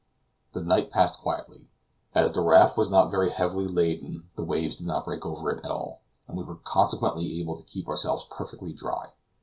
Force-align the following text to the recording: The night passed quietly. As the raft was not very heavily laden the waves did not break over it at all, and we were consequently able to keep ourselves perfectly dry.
The 0.53 0.63
night 0.63 0.89
passed 0.89 1.19
quietly. 1.21 1.67
As 2.15 2.31
the 2.31 2.41
raft 2.41 2.75
was 2.75 2.89
not 2.89 3.11
very 3.11 3.29
heavily 3.29 3.67
laden 3.67 4.27
the 4.35 4.43
waves 4.43 4.77
did 4.79 4.87
not 4.87 5.05
break 5.05 5.23
over 5.27 5.51
it 5.51 5.63
at 5.63 5.69
all, 5.69 6.01
and 6.27 6.35
we 6.35 6.43
were 6.43 6.55
consequently 6.55 7.39
able 7.39 7.55
to 7.55 7.63
keep 7.65 7.87
ourselves 7.87 8.25
perfectly 8.31 8.73
dry. 8.73 9.09